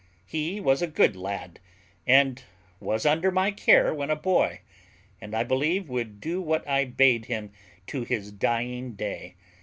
[0.25, 1.59] He was a good lad,
[2.07, 2.41] and
[2.79, 4.61] was under my care when a boy;
[5.21, 7.51] and I believe would do what I bade him
[7.85, 9.35] to his dying day.